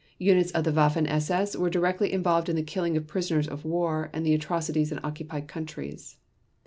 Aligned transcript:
Units 0.17 0.49
of 0.53 0.63
the 0.63 0.71
Waffen 0.71 1.05
SS 1.07 1.55
were 1.55 1.69
directly 1.69 2.11
involved 2.11 2.49
in 2.49 2.55
the 2.55 2.63
killing 2.63 2.97
of 2.97 3.05
prisoners 3.05 3.47
of 3.47 3.63
war 3.63 4.09
and 4.13 4.25
the 4.25 4.33
atrocities 4.33 4.91
in 4.91 4.99
occupied 5.03 5.47
countries. 5.47 6.17